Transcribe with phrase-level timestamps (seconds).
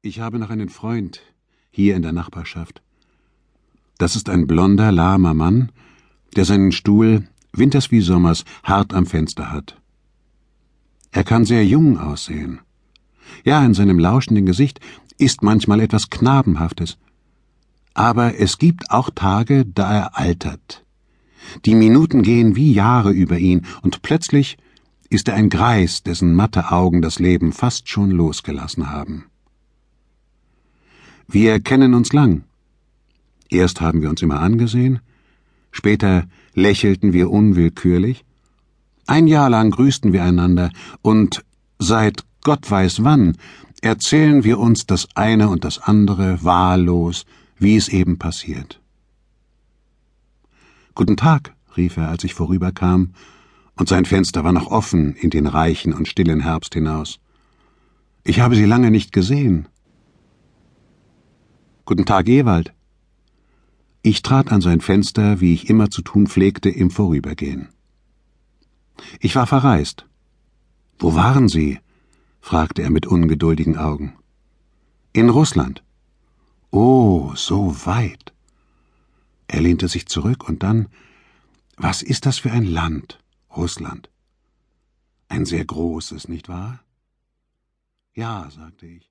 [0.00, 1.22] Ich habe noch einen Freund
[1.72, 2.82] hier in der Nachbarschaft.
[3.98, 5.72] Das ist ein blonder, lahmer Mann,
[6.36, 9.80] der seinen Stuhl, winters wie sommers, hart am Fenster hat.
[11.10, 12.60] Er kann sehr jung aussehen.
[13.44, 14.78] Ja, in seinem lauschenden Gesicht
[15.18, 16.96] ist manchmal etwas Knabenhaftes.
[17.92, 20.84] Aber es gibt auch Tage, da er altert.
[21.64, 24.58] Die Minuten gehen wie Jahre über ihn, und plötzlich
[25.10, 29.27] ist er ein Greis, dessen matte Augen das Leben fast schon losgelassen haben.
[31.30, 32.44] Wir kennen uns lang.
[33.50, 35.00] Erst haben wir uns immer angesehen,
[35.70, 36.24] später
[36.54, 38.24] lächelten wir unwillkürlich,
[39.06, 40.70] ein Jahr lang grüßten wir einander,
[41.02, 41.44] und
[41.78, 43.36] seit Gott weiß wann
[43.80, 47.26] erzählen wir uns das eine und das andere wahllos,
[47.58, 48.80] wie es eben passiert.
[50.94, 53.12] Guten Tag, rief er, als ich vorüberkam,
[53.76, 57.20] und sein Fenster war noch offen in den reichen und stillen Herbst hinaus.
[58.24, 59.68] Ich habe Sie lange nicht gesehen.
[61.88, 62.74] Guten Tag, Ewald.
[64.02, 67.70] Ich trat an sein Fenster, wie ich immer zu tun pflegte, im Vorübergehen.
[69.20, 70.04] Ich war verreist.
[70.98, 71.80] Wo waren Sie?
[72.42, 74.18] fragte er mit ungeduldigen Augen.
[75.14, 75.82] In Russland.
[76.70, 78.34] Oh, so weit.
[79.46, 80.88] Er lehnte sich zurück und dann
[81.78, 83.18] Was ist das für ein Land,
[83.56, 84.10] Russland?
[85.30, 86.80] Ein sehr großes, nicht wahr?
[88.14, 89.10] Ja, sagte ich.